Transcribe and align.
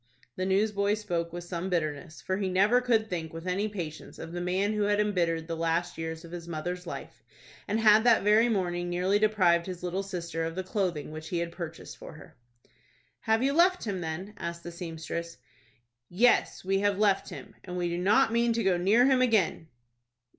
The 0.35 0.47
newsboy 0.47 0.95
spoke 0.95 1.31
with 1.31 1.43
some 1.43 1.69
bitterness, 1.69 2.23
for 2.23 2.37
he 2.37 2.49
never 2.49 2.81
could 2.81 3.07
think 3.07 3.31
with 3.31 3.45
any 3.45 3.67
patience 3.67 4.17
of 4.17 4.31
the 4.31 4.41
man 4.41 4.73
who 4.73 4.81
had 4.81 4.99
embittered 4.99 5.47
the 5.47 5.55
last 5.55 5.95
years 5.95 6.25
of 6.25 6.31
his 6.31 6.47
mother's 6.47 6.87
life, 6.87 7.21
and 7.67 7.79
had 7.79 8.03
that 8.03 8.23
very 8.23 8.49
morning 8.49 8.89
nearly 8.89 9.19
deprived 9.19 9.67
his 9.67 9.83
little 9.83 10.01
sister 10.01 10.43
of 10.43 10.55
the 10.55 10.63
clothing 10.63 11.11
which 11.11 11.29
he 11.29 11.37
had 11.37 11.51
purchased 11.51 11.97
for 11.97 12.13
her. 12.13 12.35
"Have 13.19 13.43
you 13.43 13.53
left 13.53 13.83
him, 13.83 14.01
then?" 14.01 14.33
asked 14.37 14.63
the 14.63 14.71
seamstress. 14.71 15.37
"Yes, 16.09 16.65
we 16.65 16.79
have 16.79 16.97
left 16.97 17.29
him, 17.29 17.53
and 17.63 17.77
we 17.77 17.87
do 17.87 17.99
not 17.99 18.33
mean 18.33 18.53
to 18.53 18.63
go 18.63 18.77
near 18.77 19.05
him 19.05 19.21
again." 19.21 19.67